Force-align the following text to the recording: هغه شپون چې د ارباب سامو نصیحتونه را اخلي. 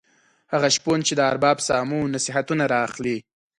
هغه 0.53 0.67
شپون 0.75 0.99
چې 1.07 1.13
د 1.15 1.21
ارباب 1.31 1.57
سامو 1.67 1.99
نصیحتونه 2.15 2.63
را 2.73 2.79
اخلي. 2.87 3.17